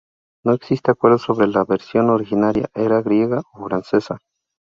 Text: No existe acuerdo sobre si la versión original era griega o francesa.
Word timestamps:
No 0.43 0.53
existe 0.53 0.89
acuerdo 0.89 1.19
sobre 1.19 1.45
si 1.45 1.53
la 1.53 1.63
versión 1.63 2.09
original 2.09 2.71
era 2.73 3.03
griega 3.03 3.43
o 3.53 3.67
francesa. 3.67 4.17